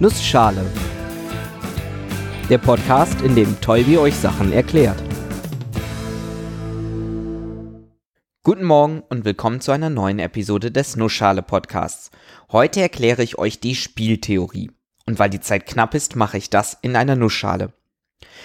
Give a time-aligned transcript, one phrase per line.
[0.00, 0.64] Nussschale.
[2.48, 5.02] Der Podcast, in dem Tolbi euch Sachen erklärt.
[8.44, 12.12] Guten Morgen und willkommen zu einer neuen Episode des Nussschale Podcasts.
[12.52, 14.70] Heute erkläre ich euch die Spieltheorie.
[15.04, 17.72] Und weil die Zeit knapp ist, mache ich das in einer Nussschale.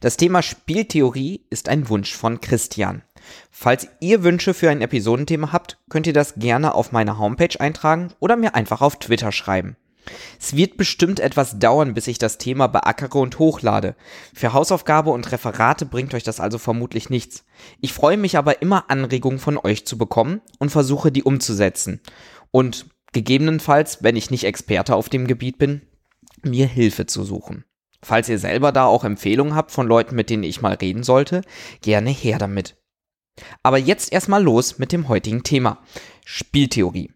[0.00, 3.02] Das Thema Spieltheorie ist ein Wunsch von Christian.
[3.50, 8.14] Falls ihr Wünsche für ein Episodenthema habt, könnt ihr das gerne auf meiner Homepage eintragen
[8.18, 9.76] oder mir einfach auf Twitter schreiben.
[10.40, 13.96] Es wird bestimmt etwas dauern, bis ich das Thema beackere und hochlade.
[14.34, 17.44] Für Hausaufgabe und Referate bringt euch das also vermutlich nichts.
[17.80, 22.00] Ich freue mich aber immer Anregungen von euch zu bekommen und versuche die umzusetzen.
[22.50, 25.82] Und gegebenenfalls, wenn ich nicht Experte auf dem Gebiet bin,
[26.42, 27.64] mir Hilfe zu suchen.
[28.02, 31.40] Falls ihr selber da auch Empfehlungen habt von Leuten, mit denen ich mal reden sollte,
[31.80, 32.76] gerne her damit.
[33.62, 35.78] Aber jetzt erstmal los mit dem heutigen Thema.
[36.24, 37.12] Spieltheorie.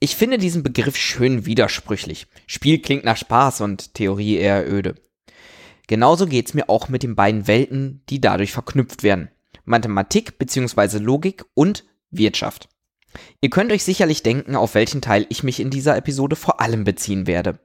[0.00, 2.28] Ich finde diesen Begriff schön widersprüchlich.
[2.46, 4.94] Spiel klingt nach Spaß und Theorie eher öde.
[5.88, 9.30] Genauso geht's mir auch mit den beiden Welten, die dadurch verknüpft werden.
[9.64, 10.98] Mathematik bzw.
[10.98, 12.68] Logik und Wirtschaft.
[13.40, 16.84] Ihr könnt euch sicherlich denken, auf welchen Teil ich mich in dieser Episode vor allem
[16.84, 17.58] beziehen werde.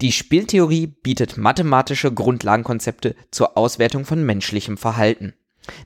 [0.00, 5.32] Die Spieltheorie bietet mathematische Grundlagenkonzepte zur Auswertung von menschlichem Verhalten.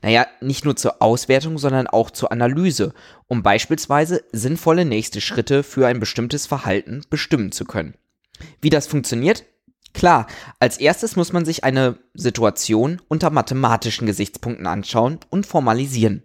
[0.01, 2.93] Naja, nicht nur zur Auswertung, sondern auch zur Analyse,
[3.27, 7.95] um beispielsweise sinnvolle nächste Schritte für ein bestimmtes Verhalten bestimmen zu können.
[8.61, 9.45] Wie das funktioniert?
[9.93, 10.27] Klar,
[10.59, 16.23] als erstes muss man sich eine Situation unter mathematischen Gesichtspunkten anschauen und formalisieren.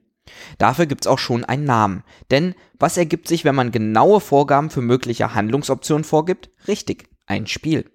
[0.59, 2.05] Dafür gibt's auch schon einen Namen.
[2.31, 6.51] Denn was ergibt sich, wenn man genaue Vorgaben für mögliche Handlungsoptionen vorgibt?
[6.67, 7.91] Richtig, ein Spiel.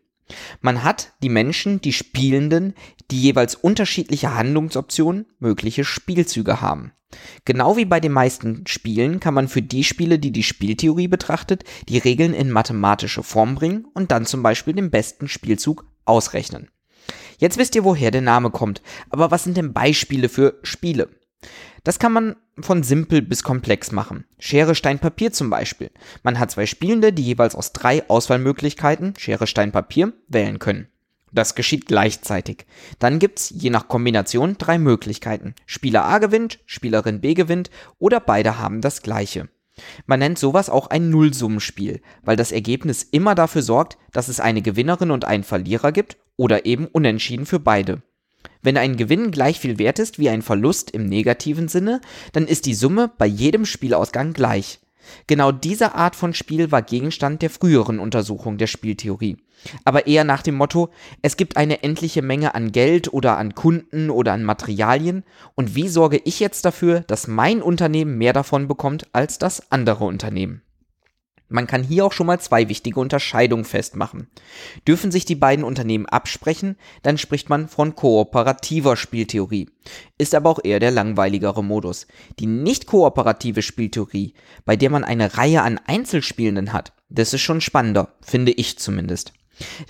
[0.62, 2.74] Man hat die Menschen, die Spielenden,
[3.12, 6.92] die jeweils unterschiedliche Handlungsoptionen, mögliche Spielzüge haben.
[7.46, 11.64] Genau wie bei den meisten Spielen kann man für die Spiele, die die Spieltheorie betrachtet,
[11.88, 16.70] die Regeln in mathematische Form bringen und dann zum Beispiel den besten Spielzug ausrechnen.
[17.38, 21.10] Jetzt wisst ihr, woher der Name kommt, aber was sind denn Beispiele für Spiele?
[21.84, 24.26] Das kann man von simpel bis komplex machen.
[24.40, 25.92] Schere, Stein, Papier zum Beispiel.
[26.24, 30.88] Man hat zwei Spielende, die jeweils aus drei Auswahlmöglichkeiten, Schere, Stein, Papier, wählen können.
[31.34, 32.66] Das geschieht gleichzeitig.
[33.00, 35.56] Dann gibt's je nach Kombination drei Möglichkeiten.
[35.66, 39.50] Spieler A gewinnt, Spielerin B gewinnt oder beide haben das gleiche.
[40.06, 44.62] Man nennt sowas auch ein Nullsummenspiel, weil das Ergebnis immer dafür sorgt, dass es eine
[44.62, 48.04] Gewinnerin und einen Verlierer gibt oder eben unentschieden für beide.
[48.64, 52.02] Wenn ein Gewinn gleich viel wert ist wie ein Verlust im negativen Sinne,
[52.32, 54.80] dann ist die Summe bei jedem Spielausgang gleich.
[55.28, 59.38] Genau diese Art von Spiel war Gegenstand der früheren Untersuchung der Spieltheorie.
[59.84, 60.90] Aber eher nach dem Motto,
[61.22, 65.24] es gibt eine endliche Menge an Geld oder an Kunden oder an Materialien
[65.56, 70.06] und wie sorge ich jetzt dafür, dass mein Unternehmen mehr davon bekommt als das andere
[70.06, 70.62] Unternehmen?
[71.54, 74.28] Man kann hier auch schon mal zwei wichtige Unterscheidungen festmachen.
[74.88, 79.70] Dürfen sich die beiden Unternehmen absprechen, dann spricht man von kooperativer Spieltheorie.
[80.18, 82.08] Ist aber auch eher der langweiligere Modus.
[82.40, 84.34] Die nicht kooperative Spieltheorie,
[84.66, 89.34] bei der man eine Reihe an Einzelspielenden hat, das ist schon spannender, finde ich zumindest.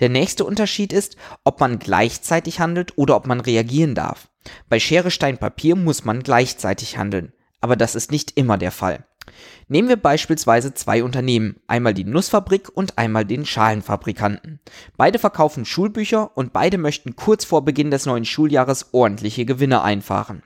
[0.00, 4.28] Der nächste Unterschied ist, ob man gleichzeitig handelt oder ob man reagieren darf.
[4.68, 7.32] Bei Schere, Stein, Papier muss man gleichzeitig handeln.
[7.62, 9.06] Aber das ist nicht immer der Fall.
[9.68, 14.60] Nehmen wir beispielsweise zwei Unternehmen, einmal die Nussfabrik und einmal den Schalenfabrikanten.
[14.96, 20.42] Beide verkaufen Schulbücher und beide möchten kurz vor Beginn des neuen Schuljahres ordentliche Gewinne einfahren.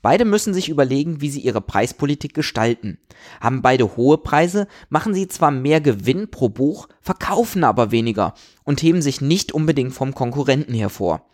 [0.00, 2.98] Beide müssen sich überlegen, wie sie ihre Preispolitik gestalten.
[3.40, 8.34] Haben beide hohe Preise, machen sie zwar mehr Gewinn pro Buch, verkaufen aber weniger
[8.64, 11.26] und heben sich nicht unbedingt vom Konkurrenten hervor.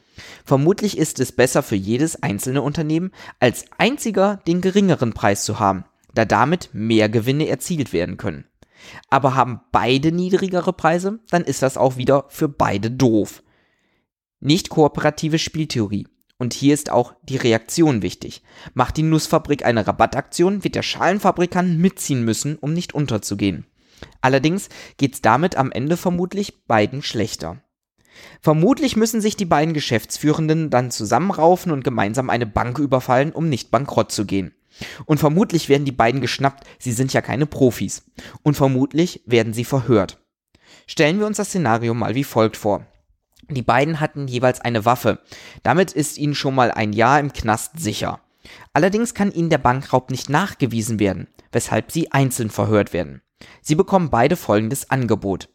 [0.44, 5.84] Vermutlich ist es besser für jedes einzelne Unternehmen, als einziger den geringeren Preis zu haben
[6.18, 8.44] da damit mehr Gewinne erzielt werden können.
[9.08, 13.42] Aber haben beide niedrigere Preise, dann ist das auch wieder für beide doof.
[14.40, 16.08] Nicht kooperative Spieltheorie.
[16.36, 18.42] Und hier ist auch die Reaktion wichtig.
[18.74, 23.66] Macht die Nussfabrik eine Rabattaktion, wird der Schalenfabrikant mitziehen müssen, um nicht unterzugehen.
[24.20, 27.62] Allerdings geht's damit am Ende vermutlich beiden schlechter.
[28.40, 33.70] Vermutlich müssen sich die beiden Geschäftsführenden dann zusammenraufen und gemeinsam eine Bank überfallen, um nicht
[33.70, 34.52] bankrott zu gehen.
[35.06, 38.04] Und vermutlich werden die beiden geschnappt, sie sind ja keine Profis.
[38.42, 40.18] Und vermutlich werden sie verhört.
[40.86, 42.86] Stellen wir uns das Szenario mal wie folgt vor.
[43.50, 45.20] Die beiden hatten jeweils eine Waffe.
[45.62, 48.20] Damit ist ihnen schon mal ein Jahr im Knast sicher.
[48.72, 53.22] Allerdings kann ihnen der Bankraub nicht nachgewiesen werden, weshalb sie einzeln verhört werden.
[53.62, 55.48] Sie bekommen beide folgendes Angebot.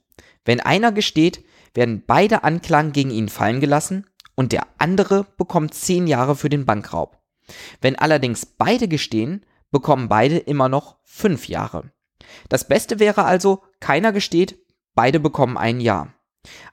[0.45, 1.43] Wenn einer gesteht,
[1.73, 4.05] werden beide Anklagen gegen ihn fallen gelassen
[4.35, 7.22] und der andere bekommt zehn Jahre für den Bankraub.
[7.81, 11.91] Wenn allerdings beide gestehen, bekommen beide immer noch fünf Jahre.
[12.49, 14.57] Das Beste wäre also, keiner gesteht,
[14.95, 16.13] beide bekommen ein Jahr.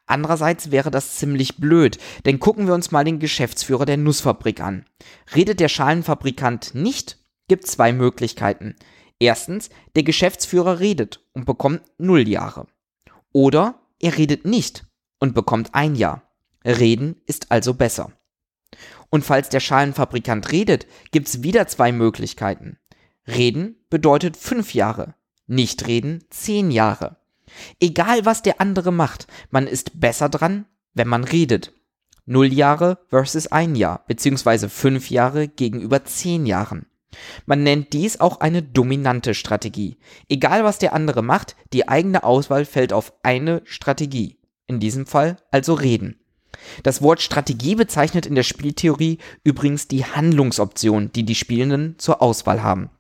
[0.07, 4.85] Andererseits wäre das ziemlich blöd, denn gucken wir uns mal den Geschäftsführer der Nussfabrik an.
[5.35, 7.19] Redet der Schalenfabrikant nicht,
[7.49, 8.75] gibt zwei Möglichkeiten.
[9.21, 12.67] Erstens, der Geschäftsführer redet und bekommt null Jahre.
[13.33, 14.87] Oder er redet nicht
[15.21, 16.23] und bekommt ein Jahr.
[16.65, 18.13] Reden ist also besser.
[19.11, 22.79] Und falls der Schalenfabrikant redet, gibt's wieder zwei Möglichkeiten.
[23.27, 25.15] Reden bedeutet fünf Jahre,
[25.47, 27.17] nicht reden zehn Jahre.
[27.81, 31.73] Egal was der andere macht, man ist besser dran, wenn man redet.
[32.25, 36.87] Null Jahre versus ein Jahr, beziehungsweise fünf Jahre gegenüber zehn Jahren.
[37.45, 39.99] Man nennt dies auch eine dominante Strategie.
[40.29, 44.39] Egal was der andere macht, die eigene Auswahl fällt auf eine Strategie.
[44.67, 46.20] In diesem Fall also reden.
[46.83, 52.63] Das Wort Strategie bezeichnet in der Spieltheorie übrigens die Handlungsoption, die die Spielenden zur Auswahl
[52.63, 52.91] haben.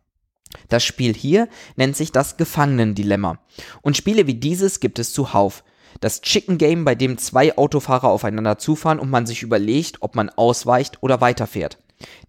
[0.69, 3.38] Das Spiel hier nennt sich das Gefangenendilemma.
[3.82, 5.64] Und Spiele wie dieses gibt es zuhauf.
[6.00, 10.31] Das Chicken Game, bei dem zwei Autofahrer aufeinander zufahren und man sich überlegt, ob man
[10.31, 11.79] ausweicht oder weiterfährt.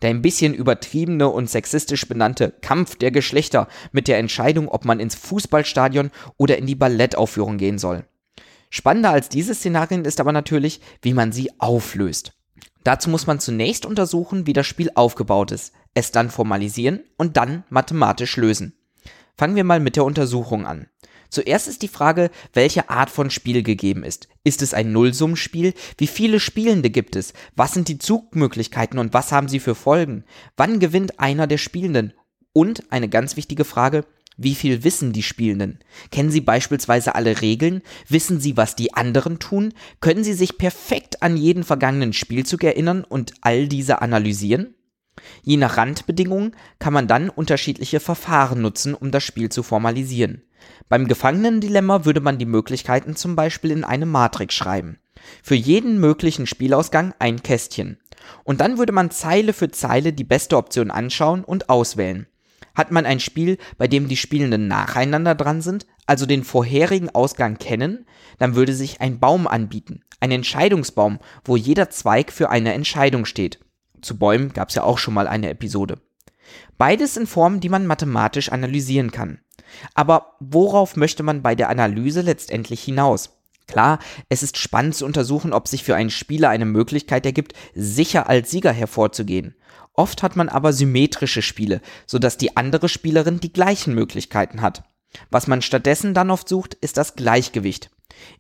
[0.02, 5.00] Der ein bisschen übertriebene und sexistisch benannte Kampf der Geschlechter mit der Entscheidung, ob man
[5.00, 8.04] ins Fußballstadion oder in die Ballettaufführung gehen soll.
[8.74, 12.32] Spannender als diese Szenarien ist aber natürlich, wie man sie auflöst.
[12.86, 17.66] Dazu muss man zunächst untersuchen, wie das Spiel aufgebaut ist, es dann formalisieren und dann
[17.70, 18.74] mathematisch lösen.
[19.38, 20.88] Fangen wir mal mit der Untersuchung an.
[21.30, 24.30] Zuerst ist die Frage, welche Art von Spiel gegeben ist.
[24.44, 25.74] Ist es ein Nullsummspiel?
[25.98, 27.34] Wie viele Spielende gibt es?
[27.56, 30.24] Was sind die Zugmöglichkeiten und was haben sie für Folgen?
[30.56, 32.14] Wann gewinnt einer der Spielenden?
[32.54, 34.06] Und eine ganz wichtige Frage,
[34.44, 35.80] wie viel wissen die Spielenden?
[36.12, 37.82] Kennen sie beispielsweise alle Regeln?
[38.08, 39.74] Wissen sie, was die anderen tun?
[40.00, 44.76] Können sie sich perfekt an jeden vergangenen Spielzug erinnern und all diese analysieren?
[45.44, 50.44] Je nach Randbedingungen kann man dann unterschiedliche Verfahren nutzen, um das Spiel zu formalisieren.
[50.90, 54.98] Beim Gefangenendilemma würde man die Möglichkeiten zum Beispiel in eine Matrix schreiben.
[55.44, 57.98] Für jeden möglichen Spielausgang ein Kästchen.
[58.44, 62.28] Und dann würde man Zeile für Zeile die beste Option anschauen und auswählen.
[62.76, 67.58] Hat man ein Spiel, bei dem die Spielenden nacheinander dran sind, also den vorherigen Ausgang
[67.58, 68.06] kennen,
[68.38, 73.60] dann würde sich ein Baum anbieten, ein Entscheidungsbaum, wo jeder Zweig für eine Entscheidung steht.
[74.02, 76.00] Zu Bäumen gab es ja auch schon mal eine Episode.
[76.78, 79.40] Beides in Formen, die man mathematisch analysieren kann.
[79.94, 83.38] Aber worauf möchte man bei der Analyse letztendlich hinaus?
[83.68, 88.28] Klar, es ist spannend zu untersuchen, ob sich für einen Spieler eine Möglichkeit ergibt, sicher
[88.28, 89.56] als Sieger hervorzugehen.
[89.94, 94.84] Oft hat man aber symmetrische Spiele, sodass die andere Spielerin die gleichen Möglichkeiten hat.
[95.30, 97.90] Was man stattdessen dann oft sucht, ist das Gleichgewicht.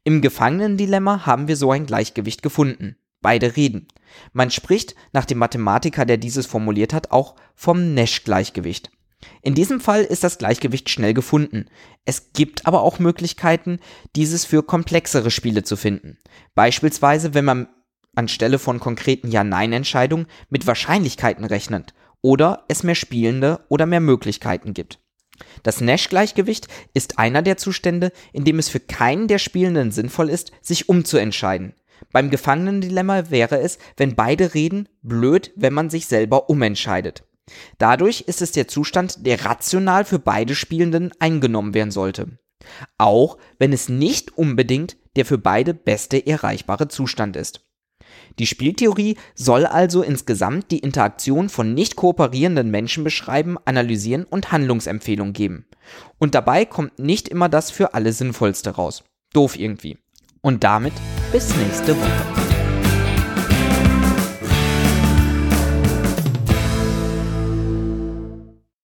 [0.03, 2.95] Im Gefangenendilemma haben wir so ein Gleichgewicht gefunden.
[3.21, 3.87] Beide reden.
[4.33, 8.91] Man spricht, nach dem Mathematiker, der dieses formuliert hat, auch vom Nash-Gleichgewicht.
[9.43, 11.67] In diesem Fall ist das Gleichgewicht schnell gefunden.
[12.05, 13.79] Es gibt aber auch Möglichkeiten,
[14.15, 16.17] dieses für komplexere Spiele zu finden.
[16.55, 17.67] Beispielsweise, wenn man
[18.15, 24.99] anstelle von konkreten Ja-Nein-Entscheidungen mit Wahrscheinlichkeiten rechnet oder es mehr Spielende oder mehr Möglichkeiten gibt.
[25.63, 30.51] Das Nash-Gleichgewicht ist einer der Zustände, in dem es für keinen der Spielenden sinnvoll ist,
[30.61, 31.73] sich umzuentscheiden.
[32.11, 37.23] Beim Gefangenendilemma wäre es, wenn beide reden, blöd, wenn man sich selber umentscheidet.
[37.77, 42.39] Dadurch ist es der Zustand, der rational für beide Spielenden eingenommen werden sollte.
[42.97, 47.65] Auch wenn es nicht unbedingt der für beide beste erreichbare Zustand ist.
[48.39, 55.33] Die Spieltheorie soll also insgesamt die Interaktion von nicht kooperierenden Menschen beschreiben, analysieren und Handlungsempfehlungen
[55.33, 55.65] geben.
[56.17, 59.03] Und dabei kommt nicht immer das für alle Sinnvollste raus.
[59.33, 59.97] Doof irgendwie.
[60.41, 60.93] Und damit
[61.31, 62.50] bis nächste Woche.